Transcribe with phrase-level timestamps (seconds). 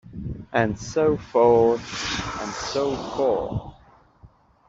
[0.51, 3.75] And so forth and so forth.